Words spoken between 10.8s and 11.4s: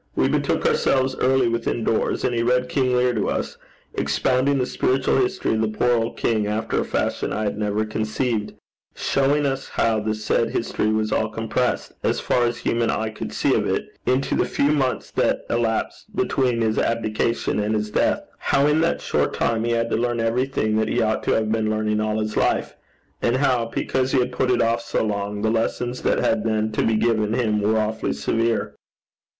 was all